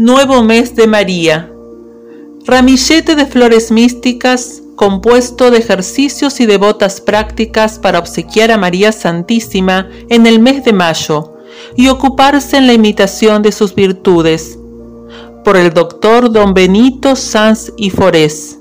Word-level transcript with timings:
Nuevo 0.00 0.42
mes 0.42 0.74
de 0.76 0.86
María. 0.86 1.52
Ramillete 2.46 3.16
de 3.16 3.26
flores 3.26 3.70
místicas 3.70 4.62
compuesto 4.74 5.50
de 5.50 5.58
ejercicios 5.58 6.40
y 6.40 6.46
devotas 6.46 7.02
prácticas 7.02 7.78
para 7.78 7.98
obsequiar 7.98 8.50
a 8.50 8.56
María 8.56 8.92
Santísima 8.92 9.90
en 10.08 10.26
el 10.26 10.38
mes 10.38 10.64
de 10.64 10.72
mayo 10.72 11.34
y 11.76 11.88
ocuparse 11.88 12.56
en 12.56 12.66
la 12.66 12.72
imitación 12.72 13.42
de 13.42 13.52
sus 13.52 13.74
virtudes. 13.74 14.58
Por 15.44 15.58
el 15.58 15.74
doctor 15.74 16.32
don 16.32 16.54
Benito 16.54 17.14
Sanz 17.14 17.70
y 17.76 17.90
Forés. 17.90 18.58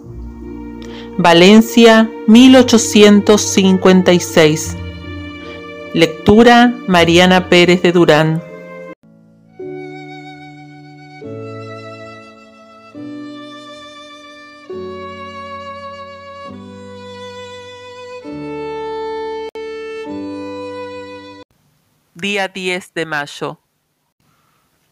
Valencia, 1.17 2.11
1856. 2.27 4.75
Lectura 5.93 6.75
Mariana 6.85 7.47
Pérez 7.47 7.81
de 7.81 7.93
Durán. 7.93 8.48
Día 22.21 22.49
10 22.49 22.93
de 22.95 23.05
mayo. 23.05 23.61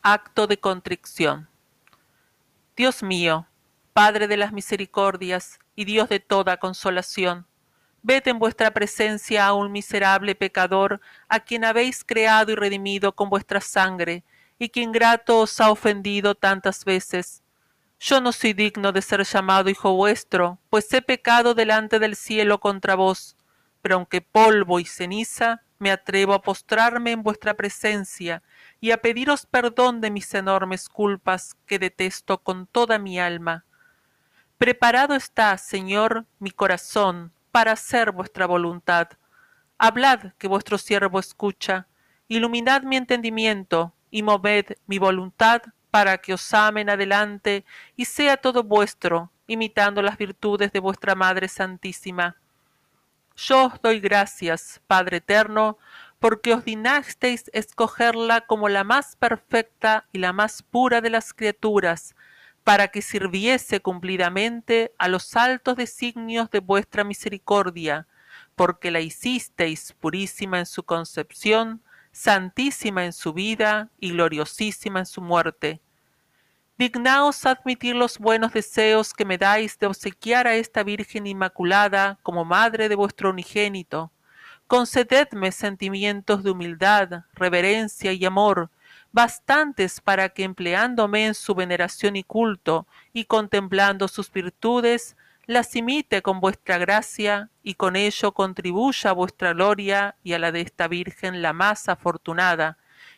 Acto 0.02 0.48
de 0.48 0.58
contrición. 0.58 1.50
Dios 2.77 3.03
mío, 3.03 3.48
Padre 3.91 4.30
de 4.30 4.38
las 4.38 4.53
misericordias 4.53 5.59
y 5.76 5.84
Dios 5.84 6.08
de 6.08 6.22
toda 6.22 6.55
consolación, 6.55 7.45
ved 8.02 8.26
en 8.30 8.40
vuestra 8.40 8.72
presencia 8.72 9.45
a 9.45 9.53
un 9.53 9.73
miserable 9.73 10.36
pecador 10.36 11.02
a 11.27 11.41
quien 11.41 11.66
habéis 11.66 12.05
creado 12.05 12.53
y 12.53 12.55
redimido 12.55 13.13
con 13.13 13.30
vuestra 13.30 13.59
sangre 13.59 14.23
y 14.58 14.70
que 14.70 14.80
ingrato 14.80 15.39
os 15.39 15.59
ha 15.59 15.70
ofendido 15.70 16.34
tantas 16.34 16.86
veces. 16.86 17.44
Yo 18.00 18.22
no 18.22 18.31
soy 18.31 18.53
digno 18.53 18.94
de 18.94 19.02
ser 19.02 19.25
llamado 19.25 19.69
hijo 19.69 19.94
vuestro, 19.94 20.59
pues 20.69 20.94
he 20.94 21.02
pecado 21.02 21.53
delante 21.53 22.00
del 22.00 22.16
cielo 22.16 22.62
contra 22.62 22.95
vos, 22.95 23.36
pero 23.81 23.95
aunque 23.95 24.22
polvo 24.22 24.80
y 24.80 24.86
ceniza, 24.86 25.62
me 25.80 25.92
atrevo 25.92 26.33
a 26.33 26.42
postrarme 26.42 27.11
en 27.11 27.23
vuestra 27.23 27.53
presencia 27.53 28.42
y 28.80 28.92
a 28.92 28.97
pediros 28.97 29.45
perdón 29.45 30.02
de 30.02 30.11
mis 30.11 30.34
enormes 30.34 30.89
culpas 30.89 31.56
que 31.66 31.80
detesto 31.80 32.39
con 32.39 32.67
toda 32.67 33.00
mi 33.00 33.19
alma. 33.19 33.66
Preparado 34.58 35.16
está, 35.16 35.58
Señor, 35.58 36.25
mi 36.39 36.52
corazón 36.52 37.31
para 37.52 37.73
hacer 37.73 38.11
vuestra 38.11 38.45
voluntad. 38.45 39.09
Hablad 39.78 40.34
que 40.38 40.47
vuestro 40.47 40.78
siervo 40.78 41.19
escucha, 41.19 41.88
iluminad 42.28 42.81
mi 42.81 42.97
entendimiento 42.97 43.94
y 44.09 44.23
moved 44.23 44.78
mi 44.88 44.97
voluntad 44.97 45.62
para 45.91 46.17
que 46.17 46.34
os 46.34 46.53
amen 46.53 46.89
adelante 46.89 47.66
y 47.95 48.06
sea 48.06 48.38
todo 48.38 48.64
vuestro, 48.64 49.31
imitando 49.45 50.02
las 50.02 50.17
virtudes 50.17 50.72
de 50.72 50.80
vuestra 50.80 51.16
Madre 51.16 51.47
Santísima 51.47 52.36
yo 53.38 53.68
os 53.68 53.82
doy 53.82 54.00
gracias, 54.00 54.82
Padre 54.88 55.18
eterno, 55.18 55.78
porque 56.20 56.54
os 56.54 56.66
dignasteis 56.66 57.50
escogerla 57.54 58.42
como 58.42 58.68
la 58.68 58.84
más 58.84 59.16
perfecta 59.16 60.08
y 60.12 60.18
la 60.18 60.34
más 60.34 60.64
pura 60.64 61.02
de 61.02 61.12
las 61.12 61.34
criaturas, 61.34 62.16
para 62.64 62.88
que 62.90 63.02
sirviese 63.02 63.80
cumplidamente 63.80 64.94
a 64.98 65.08
los 65.08 65.36
altos 65.36 65.78
designios 65.78 66.50
de 66.50 66.60
vuestra 66.60 67.04
misericordia, 67.04 68.08
porque 68.56 68.92
la 68.92 69.00
hicisteis 69.00 69.94
purísima 69.94 70.60
en 70.60 70.66
su 70.66 70.84
concepción, 70.84 71.84
santísima 72.12 73.06
en 73.06 73.14
su 73.14 73.34
vida 73.34 73.92
y 74.00 74.12
gloriosísima 74.12 75.00
en 75.00 75.06
su 75.06 75.22
muerte 75.22 75.80
dignaos 76.78 77.45
admitir 77.45 77.95
los 77.95 78.20
buenos 78.20 78.53
deseos 78.53 79.14
que 79.14 79.25
me 79.25 79.38
dais 79.38 79.80
de 79.80 79.88
obsequiar 79.88 80.47
a 80.47 80.56
esta 80.56 80.84
Virgen 80.84 81.25
Inmaculada 81.25 82.19
como 82.22 82.45
madre 82.45 82.88
de 82.88 82.95
vuestro 82.95 83.31
unigénito. 83.31 84.12
Concededme 84.68 85.52
sentimientos 85.52 86.44
de 86.44 86.52
humildad, 86.52 87.24
reverencia 87.34 88.13
y 88.13 88.24
amor, 88.25 88.69
bastantes 89.12 90.02
para 90.02 90.29
que 90.29 90.44
empleándome 90.44 91.25
en 91.25 91.34
su 91.34 91.56
veneración 91.56 92.16
y 92.16 92.24
culto, 92.24 92.85
y 93.12 93.25
contemplando 93.25 94.07
sus 94.07 94.31
virtudes, 94.31 95.16
las 95.47 95.75
imite 95.75 96.22
con 96.22 96.41
vuestra 96.41 96.78
gracia, 96.78 97.50
y 97.63 97.73
con 97.75 97.96
ello 97.96 98.34
contribuya 98.34 99.12
a 99.12 99.13
vuestra 99.13 99.53
gloria 99.53 100.16
y 100.23 100.34
a 100.34 100.40
la 100.40 100.52
de 100.52 100.62
esta 100.62 100.88
Virgen 100.88 101.41
la 101.41 101.53
más 101.53 101.90
afortunada, 101.90 102.78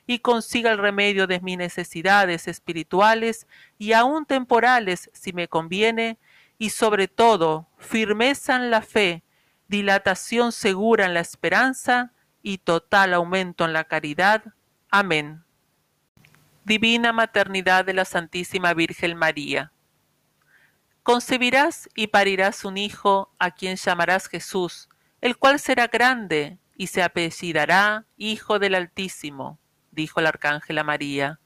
y 0.09 0.17
consiga 0.17 0.71
el 0.71 0.79
remedio 0.79 1.27
de 1.27 1.39
mis 1.39 1.55
necesidades 1.55 2.47
espirituales 2.47 3.45
y 3.77 3.93
aun 3.93 4.25
temporales 4.25 5.11
si 5.13 5.33
me 5.33 5.47
conviene, 5.47 6.17
y 6.57 6.71
sobre 6.71 7.07
todo 7.07 7.67
firmeza 7.77 8.55
en 8.55 8.71
la 8.71 8.81
fe, 8.81 9.21
dilatación 9.67 10.51
segura 10.51 11.05
en 11.05 11.13
la 11.13 11.19
esperanza 11.19 12.11
y 12.41 12.57
total 12.57 13.13
aumento 13.13 13.65
en 13.65 13.73
la 13.73 13.83
caridad. 13.83 14.43
Amén. 14.89 15.43
Divina 16.65 17.13
Maternidad 17.13 17.85
de 17.85 17.93
la 17.93 18.03
Santísima 18.03 18.73
Virgen 18.73 19.15
María. 19.15 19.71
Concebirás 21.03 21.87
y 21.93 22.07
parirás 22.07 22.65
un 22.65 22.77
hijo 22.79 23.31
a 23.37 23.51
quien 23.51 23.75
llamarás 23.75 24.27
Jesús, 24.27 24.89
el 25.21 25.37
cual 25.37 25.59
será 25.59 25.85
grande 25.85 26.57
y 26.75 26.87
se 26.87 27.03
apellidará 27.03 28.05
Hijo 28.17 28.57
del 28.57 28.73
Altísimo 28.73 29.59
dijo 29.99 30.21
el 30.21 30.27
arcángel 30.27 30.77
a 30.77 30.83
María. 30.85 31.39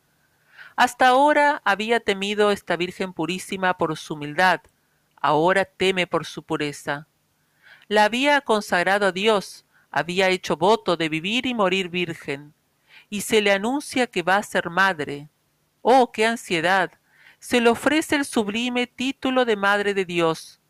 Hasta 0.75 1.07
ahora 1.07 1.61
había 1.65 1.99
temido 1.99 2.51
esta 2.51 2.75
Virgen 2.77 3.13
purísima 3.13 3.77
por 3.79 3.97
su 3.97 4.13
humildad, 4.13 4.61
ahora 5.19 5.65
teme 5.65 6.05
por 6.05 6.25
su 6.25 6.43
pureza. 6.43 7.07
La 7.87 8.05
había 8.05 8.41
consagrado 8.41 9.07
a 9.07 9.11
Dios, 9.11 9.65
había 9.89 10.29
hecho 10.29 10.55
voto 10.55 10.97
de 10.97 11.09
vivir 11.09 11.47
y 11.47 11.55
morir 11.55 11.89
virgen, 11.89 12.53
y 13.09 13.21
se 13.21 13.41
le 13.41 13.51
anuncia 13.51 14.05
que 14.05 14.21
va 14.21 14.37
a 14.37 14.43
ser 14.43 14.69
madre. 14.69 15.29
¡Oh, 15.81 16.11
qué 16.11 16.27
ansiedad! 16.27 16.91
Se 17.39 17.59
le 17.59 17.69
ofrece 17.69 18.15
el 18.15 18.25
sublime 18.25 18.85
título 18.85 19.45
de 19.45 19.55
Madre 19.55 19.95
de 19.95 20.05
Dios. 20.05 20.61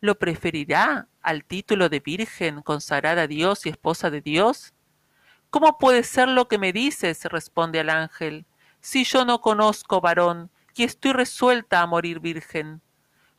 ¿Lo 0.00 0.16
preferirá 0.16 1.08
al 1.22 1.44
título 1.44 1.88
de 1.88 2.00
Virgen 2.00 2.62
consagrada 2.62 3.22
a 3.22 3.26
Dios 3.26 3.66
y 3.66 3.70
esposa 3.70 4.10
de 4.10 4.20
Dios? 4.20 4.72
¿Cómo 5.58 5.78
puede 5.78 6.02
ser 6.02 6.28
lo 6.28 6.48
que 6.48 6.58
me 6.58 6.70
dices? 6.70 7.24
responde 7.24 7.80
al 7.80 7.88
ángel, 7.88 8.44
si 8.82 9.04
yo 9.04 9.24
no 9.24 9.40
conozco 9.40 10.02
varón 10.02 10.50
y 10.74 10.84
estoy 10.84 11.14
resuelta 11.14 11.80
a 11.80 11.86
morir 11.86 12.20
virgen. 12.20 12.82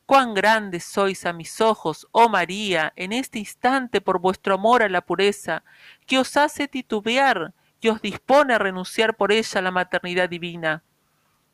Cuán 0.04 0.34
grande 0.34 0.80
sois 0.80 1.24
a 1.26 1.32
mis 1.32 1.60
ojos, 1.60 2.08
oh 2.10 2.28
María, 2.28 2.92
en 2.96 3.12
este 3.12 3.38
instante 3.38 4.00
por 4.00 4.18
vuestro 4.18 4.54
amor 4.54 4.82
a 4.82 4.88
la 4.88 5.00
pureza, 5.00 5.62
que 6.08 6.18
os 6.18 6.36
hace 6.36 6.66
titubear 6.66 7.54
y 7.80 7.86
os 7.86 8.02
dispone 8.02 8.52
a 8.52 8.58
renunciar 8.58 9.16
por 9.16 9.30
ella 9.30 9.60
a 9.60 9.62
la 9.62 9.70
maternidad 9.70 10.28
divina. 10.28 10.82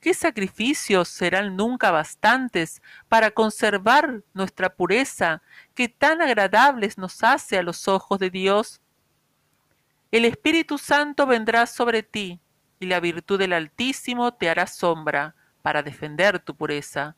¿Qué 0.00 0.14
sacrificios 0.14 1.10
serán 1.10 1.56
nunca 1.56 1.90
bastantes 1.90 2.80
para 3.10 3.32
conservar 3.32 4.22
nuestra 4.32 4.74
pureza, 4.74 5.42
que 5.74 5.90
tan 5.90 6.22
agradables 6.22 6.96
nos 6.96 7.22
hace 7.22 7.58
a 7.58 7.62
los 7.62 7.86
ojos 7.86 8.18
de 8.18 8.30
Dios? 8.30 8.80
El 10.14 10.24
Espíritu 10.26 10.78
Santo 10.78 11.26
vendrá 11.26 11.66
sobre 11.66 12.04
ti, 12.04 12.38
y 12.78 12.86
la 12.86 13.00
virtud 13.00 13.36
del 13.36 13.52
Altísimo 13.52 14.32
te 14.32 14.48
hará 14.48 14.68
sombra, 14.68 15.34
para 15.60 15.82
defender 15.82 16.38
tu 16.38 16.54
pureza. 16.54 17.16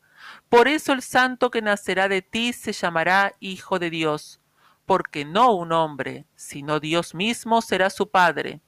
Por 0.49 0.67
eso 0.67 0.93
el 0.93 1.03
santo 1.03 1.51
que 1.51 1.61
nacerá 1.61 2.07
de 2.07 2.23
ti 2.23 2.53
se 2.53 2.71
llamará 2.71 3.33
Hijo 3.39 3.77
de 3.77 3.91
Dios, 3.91 4.41
porque 4.87 5.25
no 5.25 5.53
un 5.53 5.73
hombre, 5.73 6.25
sino 6.35 6.79
Dios 6.79 7.13
mismo 7.13 7.61
será 7.61 7.91
su 7.91 8.09
Padre. 8.09 8.61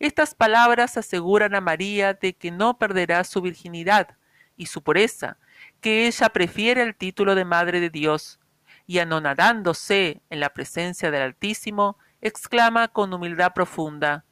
Estas 0.00 0.34
palabras 0.34 0.96
aseguran 0.96 1.54
a 1.54 1.60
María 1.60 2.14
de 2.14 2.32
que 2.32 2.50
no 2.50 2.78
perderá 2.78 3.22
su 3.22 3.42
virginidad 3.42 4.16
y 4.56 4.66
su 4.66 4.82
pureza, 4.82 5.38
que 5.80 6.08
ella 6.08 6.30
prefiere 6.30 6.82
el 6.82 6.96
título 6.96 7.36
de 7.36 7.44
Madre 7.44 7.78
de 7.78 7.90
Dios, 7.90 8.40
y 8.88 8.98
anonadándose 8.98 10.20
en 10.30 10.40
la 10.40 10.48
presencia 10.52 11.12
del 11.12 11.22
Altísimo, 11.22 11.96
exclama 12.22 12.88
con 12.88 13.12
humildad 13.12 13.52
profunda, 13.52 14.24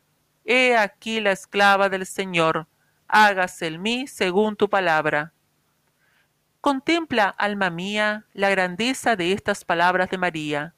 He 0.45 0.77
aquí 0.77 1.21
la 1.21 1.33
esclava 1.33 1.89
del 1.89 2.07
Señor, 2.07 2.67
hágase 3.07 3.67
en 3.67 3.83
mí 3.83 4.07
según 4.07 4.57
tu 4.57 4.71
palabra. 4.71 5.35
Contempla, 6.61 7.29
alma 7.29 7.71
mía, 7.71 8.27
la 8.33 8.51
grandeza 8.51 9.17
de 9.17 9.33
estas 9.33 9.65
palabras 9.65 10.11
de 10.11 10.19
María. 10.19 10.75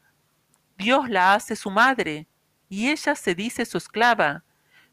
Dios 0.76 1.08
la 1.08 1.34
hace 1.34 1.54
su 1.54 1.70
madre, 1.70 2.28
y 2.68 2.90
ella 2.90 3.14
se 3.14 3.34
dice 3.34 3.64
su 3.64 3.78
esclava. 3.78 4.44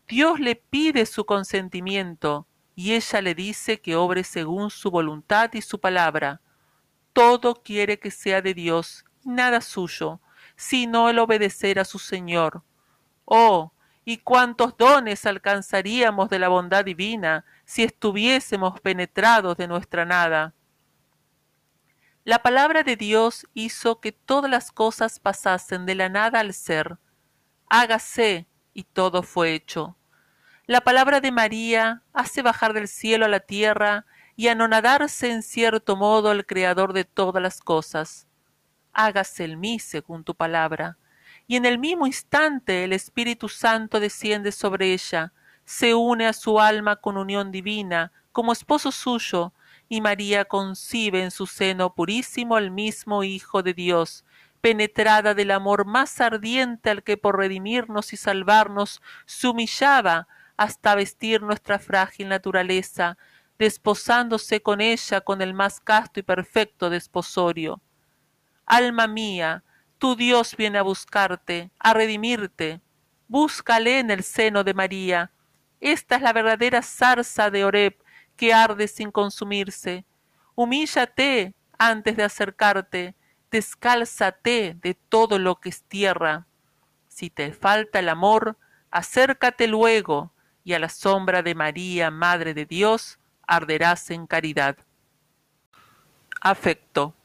Dios 0.08 0.40
le 0.40 0.56
pide 0.56 1.06
su 1.06 1.26
consentimiento, 1.26 2.48
y 2.76 2.94
ella 2.94 3.22
le 3.22 3.36
dice 3.36 3.82
que 3.82 3.96
obre 3.96 4.24
según 4.24 4.70
su 4.70 4.92
voluntad 4.92 5.52
y 5.54 5.62
su 5.62 5.80
palabra. 5.80 6.42
Todo 7.14 7.56
quiere 7.56 8.00
que 8.00 8.12
sea 8.12 8.42
de 8.42 8.54
Dios, 8.54 9.06
nada 9.24 9.62
suyo, 9.62 10.22
sino 10.60 11.10
el 11.10 11.20
obedecer 11.20 11.80
a 11.80 11.86
su 11.86 12.00
Señor. 12.00 12.64
Oh, 13.24 13.72
y 14.04 14.18
cuántos 14.18 14.76
dones 14.76 15.26
alcanzaríamos 15.26 16.30
de 16.30 16.38
la 16.38 16.50
bondad 16.50 16.84
divina 16.84 17.46
si 17.64 17.84
estuviésemos 17.84 18.82
penetrados 18.82 19.56
de 19.56 19.70
nuestra 19.70 20.04
nada. 20.04 20.54
La 22.26 22.40
palabra 22.40 22.84
de 22.84 22.98
Dios 22.98 23.48
hizo 23.54 24.02
que 24.02 24.12
todas 24.12 24.52
las 24.52 24.74
cosas 24.74 25.22
pasasen 25.22 25.86
de 25.86 25.96
la 25.96 26.10
nada 26.10 26.42
al 26.42 26.54
ser. 26.54 26.98
Hágase, 27.70 28.46
y 28.74 28.84
todo 28.84 29.24
fue 29.24 29.54
hecho. 29.54 29.96
La 30.66 30.82
palabra 30.82 31.22
de 31.22 31.32
María 31.32 32.04
hace 32.12 32.42
bajar 32.42 32.74
del 32.74 32.90
cielo 32.90 33.28
a 33.28 33.30
la 33.30 33.40
tierra 33.40 34.06
y 34.36 34.50
anonadarse 34.50 35.32
en 35.32 35.42
cierto 35.42 35.96
modo 35.96 36.32
al 36.32 36.46
Creador 36.46 36.92
de 36.92 37.06
todas 37.06 37.42
las 37.42 37.62
cosas. 37.62 38.29
Hágase 39.02 39.46
en 39.46 39.60
mí 39.62 39.80
según 39.80 40.26
tu 40.26 40.36
palabra 40.36 40.98
y 41.48 41.56
en 41.56 41.66
el 41.66 41.80
mismo 41.80 42.06
instante 42.06 42.84
el 42.84 42.92
Espíritu 42.92 43.48
Santo 43.48 44.02
desciende 44.02 44.52
sobre 44.52 44.94
ella, 44.94 45.32
se 45.64 45.96
une 45.96 46.28
a 46.28 46.34
su 46.34 46.60
alma 46.60 46.98
con 46.98 47.16
unión 47.16 47.52
divina, 47.52 48.12
como 48.32 48.52
esposo 48.52 48.92
suyo, 48.92 49.54
y 49.88 50.02
María 50.02 50.44
concibe 50.46 51.24
en 51.24 51.32
su 51.32 51.48
seno 51.48 51.96
purísimo 51.96 52.56
al 52.56 52.72
mismo 52.72 53.24
Hijo 53.24 53.64
de 53.64 53.74
Dios, 53.74 54.26
penetrada 54.62 55.34
del 55.34 55.52
amor 55.52 55.86
más 55.86 56.22
ardiente 56.22 56.92
al 56.92 57.02
que 57.02 57.18
por 57.18 57.38
redimirnos 57.38 58.14
y 58.14 58.18
salvarnos 58.18 59.02
se 59.26 59.48
humillaba 59.48 60.28
hasta 60.56 60.94
vestir 60.94 61.42
nuestra 61.42 61.80
frágil 61.80 62.28
naturaleza, 62.28 63.18
desposándose 63.58 64.62
con 64.62 64.82
ella 64.82 65.22
con 65.22 65.42
el 65.42 65.56
más 65.56 65.80
casto 65.80 66.20
y 66.20 66.24
perfecto 66.24 66.92
desposorio. 66.92 67.82
Alma 68.70 69.08
mía, 69.08 69.64
tu 69.98 70.16
Dios 70.16 70.56
viene 70.56 70.78
a 70.78 70.84
buscarte, 70.84 71.72
a 71.80 71.92
redimirte. 71.92 72.82
Búscale 73.28 73.98
en 73.98 74.12
el 74.12 74.22
seno 74.22 74.64
de 74.64 74.76
María. 74.76 75.32
Esta 75.82 76.18
es 76.18 76.22
la 76.22 76.34
verdadera 76.34 76.84
zarza 76.84 77.50
de 77.50 77.66
Oreb 77.66 77.96
que 78.36 78.54
arde 78.54 78.88
sin 78.88 79.10
consumirse. 79.10 80.06
Humíllate 80.54 81.56
antes 81.80 82.16
de 82.16 82.24
acercarte, 82.24 83.16
descálzate 83.50 84.78
de 84.80 84.94
todo 84.94 85.40
lo 85.40 85.56
que 85.56 85.70
es 85.70 85.82
tierra. 85.82 86.46
Si 87.08 87.32
te 87.32 87.52
falta 87.54 87.98
el 87.98 88.10
amor, 88.10 88.56
acércate 88.92 89.68
luego, 89.68 90.32
y 90.64 90.74
a 90.74 90.80
la 90.80 90.90
sombra 90.90 91.42
de 91.42 91.56
María, 91.56 92.12
Madre 92.12 92.54
de 92.54 92.66
Dios, 92.68 93.18
arderás 93.48 94.12
en 94.12 94.28
caridad. 94.28 94.78
Afecto. 96.40 97.16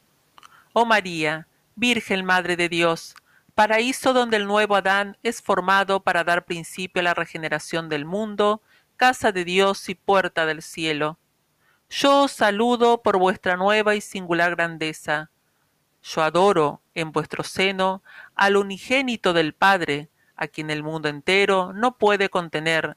Oh 0.76 0.84
María, 0.84 1.46
Virgen 1.76 2.24
Madre 2.24 2.56
de 2.56 2.68
Dios, 2.68 3.14
paraíso 3.54 4.12
donde 4.12 4.38
el 4.38 4.48
nuevo 4.48 4.74
Adán 4.74 5.16
es 5.22 5.40
formado 5.40 6.02
para 6.02 6.24
dar 6.24 6.46
principio 6.46 6.98
a 6.98 7.04
la 7.04 7.14
regeneración 7.14 7.88
del 7.88 8.04
mundo, 8.04 8.60
casa 8.96 9.30
de 9.30 9.44
Dios 9.44 9.88
y 9.88 9.94
puerta 9.94 10.46
del 10.46 10.62
cielo. 10.62 11.16
Yo 11.88 12.22
os 12.24 12.32
saludo 12.32 13.02
por 13.02 13.20
vuestra 13.20 13.56
nueva 13.56 13.94
y 13.94 14.00
singular 14.00 14.56
grandeza. 14.56 15.30
Yo 16.02 16.24
adoro 16.24 16.82
en 16.96 17.12
vuestro 17.12 17.44
seno 17.44 18.02
al 18.34 18.56
unigénito 18.56 19.32
del 19.32 19.54
Padre, 19.54 20.08
a 20.34 20.48
quien 20.48 20.70
el 20.70 20.82
mundo 20.82 21.08
entero 21.08 21.72
no 21.72 21.98
puede 21.98 22.30
contener, 22.30 22.96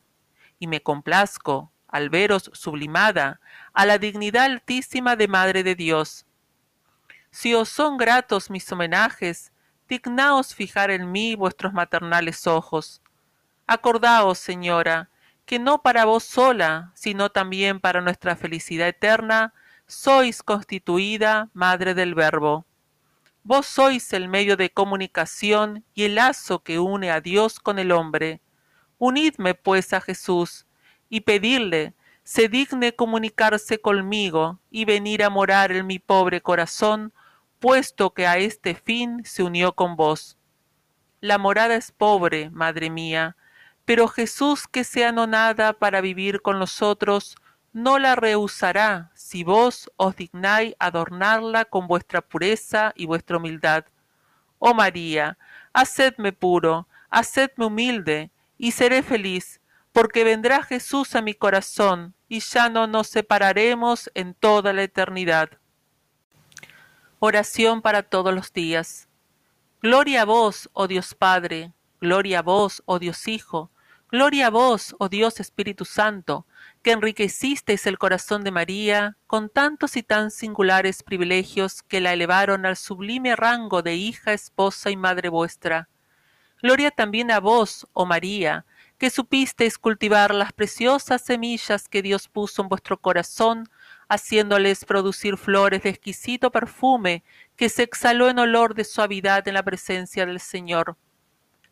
y 0.57 0.65
me 0.65 0.81
complazco, 0.81 1.71
al 1.87 2.09
veros 2.09 2.49
sublimada, 2.53 3.39
a 3.71 3.85
la 3.85 3.99
dignidad 3.99 4.45
altísima 4.45 5.15
de 5.15 5.27
Madre 5.27 5.61
de 5.61 5.75
Dios, 5.75 6.26
si 7.31 7.53
os 7.53 7.69
son 7.69 7.97
gratos 7.97 8.49
mis 8.49 8.71
homenajes, 8.71 9.51
dignaos 9.87 10.53
fijar 10.53 10.91
en 10.91 11.11
mí 11.11 11.35
vuestros 11.35 11.73
maternales 11.73 12.47
ojos. 12.47 13.01
Acordaos, 13.67 14.39
señora, 14.39 15.09
que 15.45 15.59
no 15.59 15.81
para 15.81 16.05
vos 16.05 16.23
sola, 16.23 16.91
sino 16.93 17.29
también 17.29 17.79
para 17.79 18.01
nuestra 18.01 18.35
felicidad 18.35 18.87
eterna, 18.87 19.53
sois 19.87 20.43
constituida 20.43 21.49
Madre 21.53 21.93
del 21.93 22.15
Verbo. 22.15 22.65
Vos 23.43 23.65
sois 23.65 24.11
el 24.11 24.27
medio 24.27 24.57
de 24.57 24.71
comunicación 24.71 25.85
y 25.93 26.03
el 26.03 26.15
lazo 26.15 26.63
que 26.63 26.79
une 26.79 27.11
a 27.11 27.21
Dios 27.21 27.61
con 27.61 27.79
el 27.79 27.93
hombre. 27.93 28.41
Unidme 28.97 29.55
pues 29.55 29.93
a 29.93 30.01
Jesús, 30.01 30.65
y 31.09 31.21
pedidle 31.21 31.93
se 32.27 32.49
digne 32.49 32.93
comunicarse 32.93 33.79
conmigo 33.79 34.59
y 34.69 34.83
venir 34.83 35.23
a 35.23 35.29
morar 35.29 35.71
en 35.71 35.87
mi 35.87 35.97
pobre 35.97 36.41
corazón 36.41 37.13
puesto 37.59 38.13
que 38.13 38.27
a 38.27 38.37
este 38.37 38.75
fin 38.75 39.21
se 39.23 39.43
unió 39.43 39.75
con 39.75 39.95
vos. 39.95 40.37
La 41.21 41.37
morada 41.37 41.75
es 41.75 41.93
pobre, 41.93 42.49
madre 42.49 42.89
mía, 42.89 43.37
pero 43.85 44.09
Jesús 44.09 44.67
que 44.67 44.83
se 44.83 45.05
anonada 45.05 45.71
para 45.71 46.01
vivir 46.01 46.41
con 46.41 46.59
nosotros, 46.59 47.37
no 47.71 47.97
la 47.97 48.17
rehusará 48.17 49.09
si 49.15 49.45
vos 49.45 49.89
os 49.95 50.17
dignáis 50.17 50.75
adornarla 50.79 51.63
con 51.63 51.87
vuestra 51.87 52.19
pureza 52.19 52.91
y 52.97 53.05
vuestra 53.05 53.37
humildad. 53.37 53.85
Oh 54.59 54.73
María, 54.73 55.37
hacedme 55.71 56.33
puro, 56.33 56.89
hacedme 57.09 57.67
humilde, 57.67 58.31
y 58.57 58.71
seré 58.71 59.01
feliz, 59.01 59.61
porque 59.93 60.25
vendrá 60.25 60.61
Jesús 60.61 61.15
a 61.15 61.21
mi 61.21 61.33
corazón, 61.33 62.16
y 62.27 62.39
ya 62.39 62.69
no 62.69 62.87
nos 62.87 63.07
separaremos 63.07 64.11
en 64.13 64.33
toda 64.33 64.73
la 64.73 64.83
eternidad. 64.83 65.49
Oración 67.19 67.81
para 67.81 68.03
todos 68.03 68.33
los 68.33 68.53
días. 68.53 69.07
Gloria 69.81 70.23
a 70.23 70.25
vos, 70.25 70.69
oh 70.73 70.87
Dios 70.87 71.15
Padre, 71.15 71.71
gloria 72.01 72.39
a 72.39 72.41
vos, 72.41 72.83
oh 72.85 72.99
Dios 72.99 73.27
Hijo, 73.27 73.71
gloria 74.11 74.47
a 74.47 74.49
vos, 74.49 74.95
oh 74.99 75.09
Dios 75.09 75.39
Espíritu 75.39 75.85
Santo, 75.85 76.45
que 76.81 76.91
enriquecisteis 76.91 77.85
el 77.87 77.97
corazón 77.97 78.43
de 78.43 78.51
María 78.51 79.17
con 79.27 79.49
tantos 79.49 79.97
y 79.97 80.03
tan 80.03 80.31
singulares 80.31 81.03
privilegios 81.03 81.83
que 81.83 82.01
la 82.01 82.13
elevaron 82.13 82.65
al 82.65 82.77
sublime 82.77 83.35
rango 83.35 83.81
de 83.81 83.95
hija, 83.95 84.33
esposa 84.33 84.89
y 84.89 84.97
madre 84.97 85.29
vuestra. 85.29 85.89
Gloria 86.61 86.91
también 86.91 87.31
a 87.31 87.39
vos, 87.39 87.87
oh 87.93 88.05
María, 88.05 88.65
que 88.97 89.09
supisteis 89.09 89.77
cultivar 89.77 90.33
las 90.33 90.53
preciosas 90.53 91.21
semillas 91.21 91.87
que 91.87 92.01
Dios 92.01 92.27
puso 92.27 92.61
en 92.61 92.69
vuestro 92.69 92.99
corazón 92.99 93.69
haciéndoles 94.09 94.85
producir 94.85 95.37
flores 95.37 95.83
de 95.83 95.89
exquisito 95.89 96.51
perfume 96.51 97.23
que 97.55 97.69
se 97.69 97.83
exhaló 97.83 98.29
en 98.29 98.39
olor 98.39 98.73
de 98.73 98.83
suavidad 98.83 99.47
en 99.47 99.53
la 99.55 99.63
presencia 99.63 100.25
del 100.25 100.39
Señor. 100.39 100.97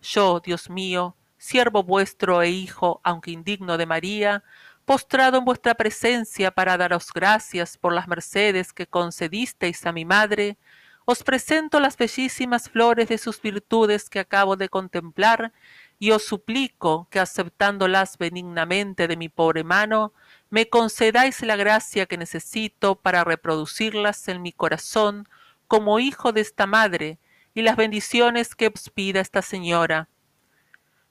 Yo, 0.01 0.39
Dios 0.39 0.69
mío, 0.69 1.15
siervo 1.37 1.83
vuestro 1.83 2.41
e 2.41 2.49
hijo, 2.49 3.01
aunque 3.03 3.31
indigno 3.31 3.77
de 3.77 3.85
María, 3.85 4.43
postrado 4.85 5.39
en 5.39 5.45
vuestra 5.45 5.73
presencia 5.73 6.51
para 6.51 6.77
daros 6.77 7.11
gracias 7.13 7.77
por 7.77 7.93
las 7.93 8.07
mercedes 8.07 8.71
que 8.71 8.85
concedisteis 8.85 9.85
a 9.85 9.91
mi 9.91 10.05
madre, 10.05 10.57
os 11.05 11.23
presento 11.23 11.79
las 11.79 11.97
bellísimas 11.97 12.69
flores 12.69 13.09
de 13.09 13.19
sus 13.19 13.41
virtudes 13.41 14.09
que 14.09 14.19
acabo 14.19 14.55
de 14.55 14.69
contemplar 14.69 15.53
y 15.99 16.11
os 16.11 16.23
suplico 16.25 17.07
que 17.09 17.19
aceptándolas 17.19 18.17
benignamente 18.17 19.07
de 19.07 19.17
mi 19.17 19.29
pobre 19.29 19.63
mano, 19.63 20.13
me 20.49 20.69
concedáis 20.69 21.41
la 21.41 21.55
gracia 21.55 22.05
que 22.05 22.17
necesito 22.17 22.95
para 22.95 23.23
reproducirlas 23.23 24.27
en 24.27 24.41
mi 24.41 24.51
corazón 24.51 25.27
como 25.67 25.99
hijo 25.99 26.31
de 26.31 26.41
esta 26.41 26.67
madre 26.67 27.19
y 27.53 27.61
las 27.61 27.77
bendiciones 27.77 28.55
que 28.55 28.67
os 28.67 28.89
pida 28.89 29.21
esta 29.21 29.41
señora. 29.41 30.09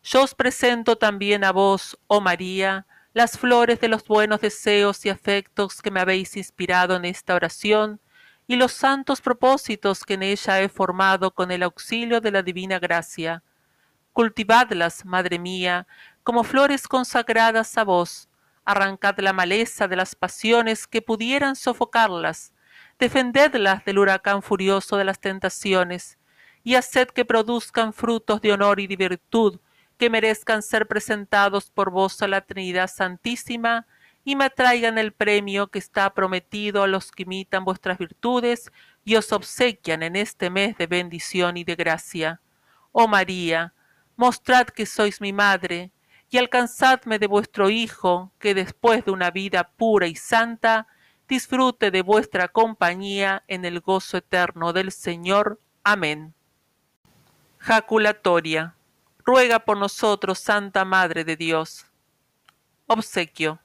Yo 0.03 0.23
os 0.23 0.35
presento 0.35 0.97
también 0.97 1.45
a 1.45 1.53
vos, 1.53 1.99
oh 2.07 2.21
María, 2.21 2.87
las 3.15 3.39
flores 3.39 3.81
de 3.81 3.89
los 3.89 4.05
buenos 4.05 4.41
deseos 4.41 5.07
y 5.07 5.09
afectos 5.09 5.81
que 5.81 5.91
me 5.91 6.01
habéis 6.01 6.37
inspirado 6.37 6.97
en 6.97 7.05
esta 7.07 7.35
oración 7.35 8.01
y 8.47 8.57
los 8.57 8.73
santos 8.73 9.21
propósitos 9.23 10.05
que 10.05 10.15
en 10.15 10.23
ella 10.25 10.61
he 10.61 10.69
formado 10.69 11.31
con 11.31 11.51
el 11.51 11.63
auxilio 11.63 12.21
de 12.21 12.31
la 12.31 12.43
divina 12.43 12.79
gracia. 12.79 13.43
Cultivadlas, 14.15 15.05
Madre 15.05 15.41
mía, 15.41 15.89
como 16.23 16.45
flores 16.45 16.87
consagradas 16.87 17.77
a 17.77 17.83
vos, 17.83 18.29
arrancad 18.65 19.19
la 19.19 19.33
maleza 19.33 19.89
de 19.89 19.97
las 19.97 20.15
pasiones 20.15 20.87
que 20.87 21.03
pudieran 21.03 21.57
sofocarlas, 21.57 22.55
defendedlas 22.97 23.85
del 23.85 23.99
huracán 23.99 24.41
furioso 24.41 24.97
de 24.97 25.05
las 25.05 25.19
tentaciones, 25.19 26.17
y 26.63 26.77
haced 26.77 27.09
que 27.09 27.25
produzcan 27.25 27.93
frutos 27.93 28.41
de 28.41 28.53
honor 28.53 28.79
y 28.79 28.87
de 28.87 28.95
virtud, 28.95 29.59
que 29.99 30.09
merezcan 30.09 30.63
ser 30.63 30.87
presentados 30.87 31.73
por 31.73 31.91
vos 31.91 32.23
a 32.23 32.29
la 32.29 32.41
Trinidad 32.41 32.87
Santísima, 32.87 33.85
y 34.23 34.37
me 34.37 34.49
traigan 34.49 34.97
el 34.97 35.13
premio 35.13 35.67
que 35.73 35.81
está 35.81 36.15
prometido 36.15 36.85
a 36.85 36.87
los 36.87 37.11
que 37.11 37.25
imitan 37.25 37.65
vuestras 37.65 37.99
virtudes 37.99 38.71
y 39.05 39.17
os 39.17 39.33
obsequian 39.33 40.05
en 40.05 40.15
este 40.15 40.51
mes 40.51 40.79
de 40.79 40.87
bendición 40.87 41.57
y 41.57 41.65
de 41.65 41.75
gracia. 41.75 42.41
Oh 42.93 43.09
María, 43.09 43.75
mostrad 44.17 44.67
que 44.67 44.87
sois 44.87 45.21
mi 45.21 45.33
madre, 45.33 45.91
y 46.31 46.39
alcanzadme 46.39 47.19
de 47.19 47.27
vuestro 47.27 47.71
Hijo, 47.71 48.33
que 48.39 48.55
después 48.55 49.05
de 49.05 49.13
una 49.13 49.31
vida 49.31 49.71
pura 49.77 50.07
y 50.07 50.17
santa, 50.17 50.89
disfrute 51.29 51.91
de 51.91 52.03
vuestra 52.03 52.49
compañía 52.49 53.45
en 53.49 53.65
el 53.65 53.81
gozo 53.81 54.17
eterno 54.17 54.73
del 54.73 54.93
Señor. 54.93 55.61
Amén. 55.83 56.35
Jaculatoria. 57.59 58.75
ruega 59.25 59.61
por 59.61 59.79
nosotros, 59.79 60.39
Santa 60.39 60.85
Madre 60.85 61.25
de 61.25 61.37
Dios. 61.37 61.87
Obsequio. 62.87 63.59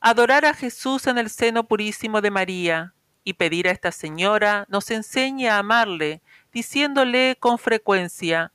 Adorar 0.00 0.46
a 0.46 0.54
Jesús 0.54 1.06
en 1.06 1.18
el 1.18 1.28
seno 1.28 1.64
purísimo 1.64 2.22
de 2.22 2.30
María 2.30 2.94
y 3.22 3.34
pedir 3.34 3.68
a 3.68 3.70
esta 3.70 3.92
señora 3.92 4.66
nos 4.68 4.90
enseñe 4.90 5.48
a 5.48 5.58
amarle, 5.58 6.22
diciéndole 6.52 7.36
con 7.38 7.58
frecuencia, 7.58 8.52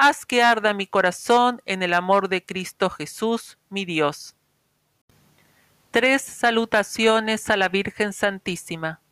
haz 0.00 0.24
que 0.24 0.42
arda 0.42 0.72
mi 0.72 0.86
corazón 0.86 1.60
en 1.66 1.82
el 1.82 1.92
amor 1.92 2.30
de 2.30 2.42
Cristo 2.42 2.88
Jesús, 2.88 3.58
mi 3.68 3.84
Dios. 3.84 4.34
Tres 5.90 6.22
salutaciones 6.22 7.50
a 7.50 7.58
la 7.58 7.68
Virgen 7.68 8.14
Santísima. 8.14 9.02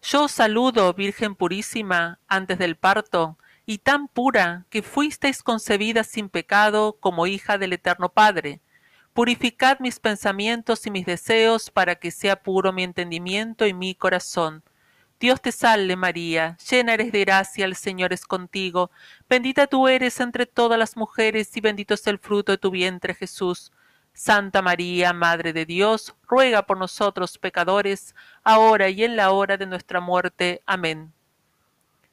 Yo 0.00 0.28
saludo, 0.28 0.94
Virgen 0.94 1.34
purísima, 1.34 2.20
antes 2.28 2.58
del 2.58 2.76
parto, 2.76 3.36
y 3.66 3.78
tan 3.78 4.06
pura 4.06 4.66
que 4.70 4.82
fuisteis 4.82 5.42
concebida 5.42 6.04
sin 6.04 6.28
pecado 6.28 6.96
como 7.00 7.26
hija 7.26 7.58
del 7.58 7.72
Eterno 7.72 8.08
Padre. 8.08 8.60
Purificad 9.12 9.80
mis 9.80 9.98
pensamientos 9.98 10.86
y 10.86 10.92
mis 10.92 11.06
deseos 11.06 11.72
para 11.72 11.96
que 11.96 12.12
sea 12.12 12.40
puro 12.40 12.72
mi 12.72 12.84
entendimiento 12.84 13.66
y 13.66 13.74
mi 13.74 13.96
corazón. 13.96 14.62
Dios 15.22 15.40
te 15.40 15.52
salve 15.52 15.94
María, 15.94 16.56
llena 16.68 16.94
eres 16.94 17.12
de 17.12 17.20
gracia, 17.20 17.64
el 17.64 17.76
Señor 17.76 18.12
es 18.12 18.26
contigo, 18.26 18.90
bendita 19.28 19.68
tú 19.68 19.86
eres 19.86 20.18
entre 20.18 20.46
todas 20.46 20.76
las 20.76 20.96
mujeres 20.96 21.56
y 21.56 21.60
bendito 21.60 21.94
es 21.94 22.04
el 22.08 22.18
fruto 22.18 22.50
de 22.50 22.58
tu 22.58 22.72
vientre 22.72 23.14
Jesús. 23.14 23.70
Santa 24.12 24.62
María, 24.62 25.12
Madre 25.12 25.52
de 25.52 25.64
Dios, 25.64 26.16
ruega 26.26 26.66
por 26.66 26.76
nosotros 26.76 27.38
pecadores, 27.38 28.16
ahora 28.42 28.88
y 28.88 29.04
en 29.04 29.14
la 29.14 29.30
hora 29.30 29.56
de 29.56 29.66
nuestra 29.66 30.00
muerte. 30.00 30.60
Amén. 30.66 31.12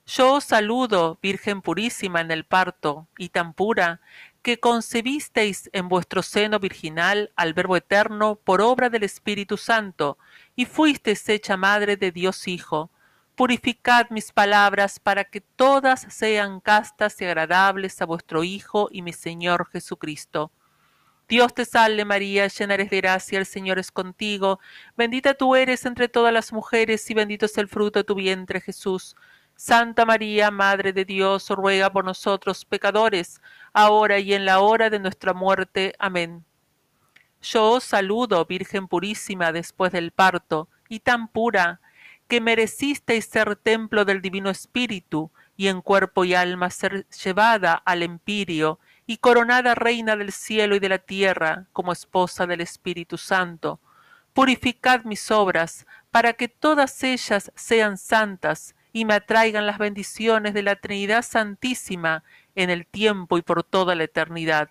Yo 0.05 0.35
os 0.35 0.43
saludo, 0.43 1.17
Virgen 1.19 1.63
purísima 1.63 2.21
en 2.21 2.29
el 2.29 2.43
parto, 2.43 3.07
y 3.17 3.29
tan 3.29 3.53
pura, 3.53 4.01
que 4.43 4.59
concebisteis 4.59 5.71
en 5.73 5.89
vuestro 5.89 6.21
seno 6.21 6.59
virginal 6.59 7.31
al 7.35 7.55
Verbo 7.55 7.75
eterno 7.75 8.35
por 8.35 8.61
obra 8.61 8.91
del 8.91 9.01
Espíritu 9.01 9.57
Santo, 9.57 10.19
y 10.55 10.67
fuisteis 10.67 11.27
hecha 11.27 11.57
Madre 11.57 11.97
de 11.97 12.11
Dios 12.11 12.47
Hijo. 12.47 12.91
Purificad 13.39 14.09
mis 14.09 14.33
palabras 14.33 14.99
para 14.99 15.23
que 15.23 15.39
todas 15.39 16.01
sean 16.09 16.59
castas 16.59 17.21
y 17.21 17.23
agradables 17.23 18.01
a 18.01 18.05
vuestro 18.05 18.43
Hijo 18.43 18.89
y 18.91 19.01
mi 19.01 19.13
Señor 19.13 19.69
Jesucristo 19.69 20.51
Dios 21.29 21.53
te 21.53 21.63
salve 21.63 22.03
María, 22.03 22.47
llena 22.47 22.73
eres 22.73 22.89
de 22.89 22.97
gracia, 22.97 23.39
el 23.39 23.45
Señor 23.45 23.79
es 23.79 23.93
contigo, 23.93 24.59
bendita 24.97 25.35
tú 25.35 25.55
eres 25.55 25.85
entre 25.85 26.09
todas 26.09 26.33
las 26.33 26.51
mujeres 26.51 27.09
y 27.09 27.13
bendito 27.13 27.45
es 27.45 27.57
el 27.57 27.69
fruto 27.69 27.99
de 27.99 28.03
tu 28.03 28.15
vientre 28.15 28.59
Jesús. 28.59 29.15
Santa 29.55 30.03
María, 30.03 30.51
Madre 30.51 30.91
de 30.91 31.05
Dios, 31.05 31.49
ruega 31.49 31.93
por 31.93 32.03
nosotros 32.03 32.65
pecadores, 32.65 33.41
ahora 33.71 34.19
y 34.19 34.33
en 34.33 34.43
la 34.43 34.59
hora 34.59 34.89
de 34.89 34.99
nuestra 34.99 35.33
muerte. 35.33 35.93
Amén. 35.97 36.43
Yo 37.41 37.71
os 37.71 37.85
saludo, 37.85 38.43
Virgen 38.45 38.89
purísima, 38.89 39.53
después 39.53 39.93
del 39.93 40.11
parto, 40.11 40.67
y 40.89 40.99
tan 40.99 41.29
pura, 41.29 41.79
que 42.29 42.39
merecisteis 42.39 43.25
ser 43.25 43.55
templo 43.55 44.05
del 44.05 44.21
Divino 44.21 44.49
Espíritu, 44.49 45.31
y 45.57 45.67
en 45.67 45.81
cuerpo 45.81 46.23
y 46.23 46.35
alma 46.35 46.69
ser 46.69 47.05
llevada 47.09 47.73
al 47.73 48.03
empirio, 48.03 48.79
y 49.07 49.17
coronada 49.17 49.73
reina 49.73 50.15
del 50.15 50.31
cielo 50.31 50.75
y 50.75 50.79
de 50.79 50.89
la 50.89 50.99
tierra, 50.99 51.65
como 51.73 51.91
esposa 51.91 52.45
del 52.45 52.61
Espíritu 52.61 53.17
Santo. 53.17 53.79
Purificad 54.33 55.03
mis 55.05 55.31
obras, 55.31 55.87
para 56.11 56.33
que 56.33 56.47
todas 56.47 57.03
ellas 57.03 57.51
sean 57.55 57.97
santas 57.97 58.75
y 58.93 59.05
me 59.05 59.15
atraigan 59.15 59.65
las 59.65 59.79
bendiciones 59.79 60.53
de 60.53 60.63
la 60.63 60.75
Trinidad 60.75 61.23
Santísima 61.23 62.23
en 62.55 62.69
el 62.69 62.85
tiempo 62.85 63.39
y 63.39 63.41
por 63.41 63.63
toda 63.63 63.95
la 63.95 64.03
eternidad. 64.03 64.69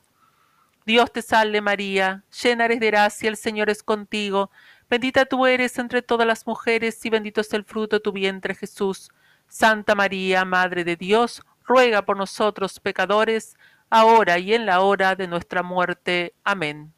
Dios 0.87 1.13
te 1.13 1.23
salve 1.23 1.61
María, 1.61 2.25
llena 2.43 2.65
eres 2.65 2.81
de 2.81 2.87
gracia, 2.87 3.29
el 3.29 3.37
Señor 3.37 3.69
es 3.69 3.83
contigo, 3.83 4.51
bendita 4.89 5.27
tú 5.27 5.47
eres 5.47 5.79
entre 5.79 6.03
todas 6.03 6.27
las 6.27 6.47
mujeres 6.47 7.05
y 7.05 7.11
bendito 7.11 7.41
es 7.41 7.53
el 7.53 7.65
fruto 7.65 7.97
de 7.97 8.01
tu 8.01 8.13
vientre 8.13 8.55
Jesús. 8.55 9.11
Santa 9.49 9.95
María, 9.95 10.45
Madre 10.45 10.85
de 10.85 10.97
Dios, 10.97 11.43
ruega 11.65 12.03
por 12.03 12.17
nosotros 12.17 12.81
pecadores, 12.81 13.57
ahora 13.91 14.39
y 14.39 14.55
en 14.55 14.67
la 14.67 14.81
hora 14.81 15.15
de 15.15 15.27
nuestra 15.27 15.63
muerte. 15.63 16.35
Amén. 16.45 16.93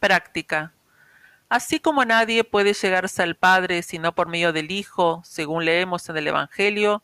Práctica. 0.00 0.72
Así 1.48 1.80
como 1.80 2.04
nadie 2.04 2.44
puede 2.44 2.72
llegarse 2.72 3.22
al 3.22 3.36
Padre 3.36 3.82
sino 3.82 4.14
por 4.14 4.28
medio 4.28 4.52
del 4.52 4.70
Hijo, 4.70 5.20
según 5.24 5.64
leemos 5.64 6.08
en 6.08 6.16
el 6.16 6.28
Evangelio, 6.28 7.02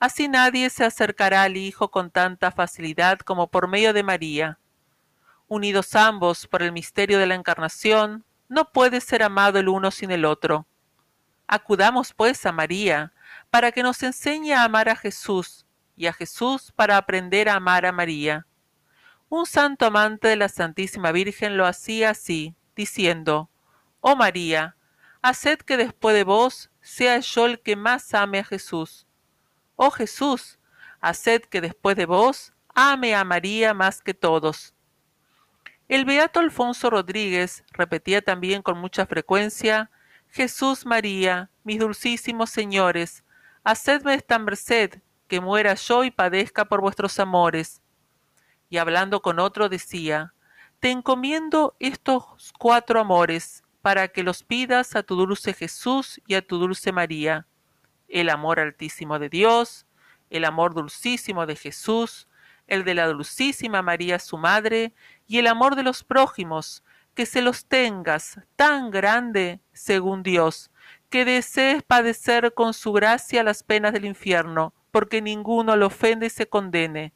así 0.00 0.26
nadie 0.26 0.68
se 0.68 0.84
acercará 0.84 1.44
al 1.44 1.56
Hijo 1.56 1.90
con 1.90 2.10
tanta 2.10 2.50
facilidad 2.50 3.20
como 3.20 3.46
por 3.46 3.68
medio 3.68 3.92
de 3.92 4.02
María. 4.02 4.58
Unidos 5.46 5.94
ambos 5.94 6.46
por 6.48 6.62
el 6.62 6.72
misterio 6.72 7.18
de 7.18 7.26
la 7.26 7.36
Encarnación, 7.36 8.24
no 8.54 8.70
puede 8.70 9.00
ser 9.00 9.22
amado 9.22 9.58
el 9.58 9.68
uno 9.68 9.90
sin 9.90 10.10
el 10.10 10.24
otro. 10.24 10.66
Acudamos 11.46 12.14
pues 12.14 12.46
a 12.46 12.52
María, 12.52 13.12
para 13.50 13.72
que 13.72 13.82
nos 13.82 14.02
enseñe 14.02 14.52
a 14.52 14.64
amar 14.64 14.88
a 14.88 14.96
Jesús, 14.96 15.66
y 15.96 16.06
a 16.06 16.12
Jesús 16.12 16.72
para 16.74 16.96
aprender 16.96 17.48
a 17.48 17.56
amar 17.56 17.84
a 17.86 17.92
María. 17.92 18.46
Un 19.28 19.46
santo 19.46 19.86
amante 19.86 20.28
de 20.28 20.36
la 20.36 20.48
Santísima 20.48 21.12
Virgen 21.12 21.56
lo 21.56 21.66
hacía 21.66 22.10
así, 22.10 22.54
diciendo, 22.74 23.50
Oh 24.00 24.16
María, 24.16 24.76
haced 25.22 25.58
que 25.58 25.76
después 25.76 26.14
de 26.14 26.24
vos 26.24 26.70
sea 26.80 27.18
yo 27.18 27.46
el 27.46 27.60
que 27.60 27.76
más 27.76 28.12
ame 28.14 28.38
a 28.38 28.44
Jesús. 28.44 29.06
Oh 29.76 29.90
Jesús, 29.90 30.58
haced 31.00 31.42
que 31.42 31.60
después 31.60 31.96
de 31.96 32.06
vos 32.06 32.52
ame 32.74 33.14
a 33.14 33.24
María 33.24 33.74
más 33.74 34.02
que 34.02 34.14
todos. 34.14 34.73
El 35.88 36.06
beato 36.06 36.40
Alfonso 36.40 36.88
Rodríguez 36.88 37.64
repetía 37.72 38.22
también 38.22 38.62
con 38.62 38.78
mucha 38.78 39.06
frecuencia, 39.06 39.90
Jesús 40.28 40.86
María, 40.86 41.50
mis 41.62 41.78
dulcísimos 41.78 42.48
señores, 42.50 43.22
hacedme 43.64 44.14
esta 44.14 44.38
merced 44.38 45.00
que 45.28 45.40
muera 45.40 45.74
yo 45.74 46.04
y 46.04 46.10
padezca 46.10 46.64
por 46.64 46.80
vuestros 46.80 47.20
amores. 47.20 47.82
Y 48.70 48.78
hablando 48.78 49.20
con 49.20 49.38
otro 49.38 49.68
decía, 49.68 50.32
Te 50.80 50.90
encomiendo 50.90 51.76
estos 51.78 52.52
cuatro 52.58 53.00
amores, 53.00 53.62
para 53.82 54.08
que 54.08 54.22
los 54.22 54.42
pidas 54.42 54.96
a 54.96 55.02
tu 55.02 55.14
dulce 55.14 55.52
Jesús 55.52 56.18
y 56.26 56.36
a 56.36 56.46
tu 56.46 56.56
dulce 56.56 56.90
María, 56.90 57.46
el 58.08 58.30
amor 58.30 58.58
altísimo 58.58 59.18
de 59.18 59.28
Dios, 59.28 59.86
el 60.30 60.46
amor 60.46 60.72
dulcísimo 60.72 61.44
de 61.44 61.54
Jesús, 61.54 62.26
el 62.66 62.84
de 62.84 62.94
la 62.94 63.06
dulcísima 63.06 63.82
María 63.82 64.18
su 64.18 64.38
madre, 64.38 64.92
y 65.26 65.38
el 65.38 65.46
amor 65.46 65.76
de 65.76 65.82
los 65.82 66.04
prójimos, 66.04 66.82
que 67.14 67.26
se 67.26 67.42
los 67.42 67.66
tengas 67.66 68.40
tan 68.56 68.90
grande 68.90 69.60
según 69.72 70.22
Dios, 70.22 70.70
que 71.10 71.24
desees 71.24 71.82
padecer 71.82 72.54
con 72.54 72.74
su 72.74 72.92
gracia 72.92 73.42
las 73.42 73.62
penas 73.62 73.92
del 73.92 74.04
infierno, 74.04 74.74
porque 74.90 75.22
ninguno 75.22 75.76
lo 75.76 75.86
ofende 75.86 76.26
y 76.26 76.30
se 76.30 76.48
condene. 76.48 77.12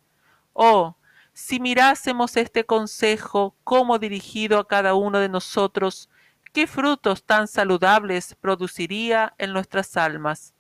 Oh, 0.53 0.97
si 1.33 1.61
mirásemos 1.61 2.37
este 2.37 2.65
consejo 2.65 3.55
como 3.65 3.99
dirigido 3.99 4.59
a 4.59 4.67
cada 4.67 4.95
uno 4.95 5.19
de 5.19 5.29
nosotros, 5.29 6.09
qué 6.53 6.67
frutos 6.67 7.25
tan 7.25 7.47
saludables 7.47 8.35
produciría 8.41 9.35
en 9.39 9.53
nuestras 9.53 9.97
almas. 9.97 10.55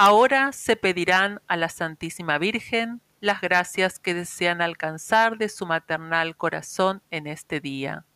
Ahora 0.00 0.52
se 0.52 0.76
pedirán 0.76 1.40
a 1.48 1.56
la 1.56 1.68
Santísima 1.68 2.38
Virgen 2.38 3.00
las 3.18 3.40
gracias 3.40 3.98
que 3.98 4.14
desean 4.14 4.62
alcanzar 4.62 5.38
de 5.38 5.48
su 5.48 5.66
maternal 5.66 6.36
corazón 6.36 7.02
en 7.10 7.26
este 7.26 7.58
día. 7.58 8.06